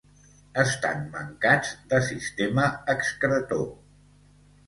[0.61, 2.65] Estan mancats de sistema
[2.95, 3.65] excretor.